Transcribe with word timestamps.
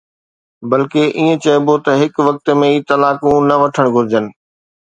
بلڪه 0.69 1.03
ائين 1.17 1.35
چئبو 1.43 1.75
ته 1.85 1.91
هڪ 2.01 2.13
وقت 2.27 2.45
۾ 2.63 2.69
ٽي 2.75 2.79
طلاقون 2.89 3.39
نه 3.49 3.55
وٺڻ 3.61 3.85
گهرجن 3.93 4.25